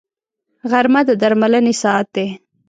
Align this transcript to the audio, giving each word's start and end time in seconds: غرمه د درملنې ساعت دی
غرمه 0.71 1.01
د 1.09 1.09
درملنې 1.21 1.73
ساعت 1.83 2.07
دی 2.15 2.27